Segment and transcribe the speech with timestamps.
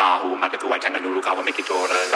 [0.00, 2.06] ตาหูมาเกตุวัยฉันอนุรุขาวะเมกิโจเลย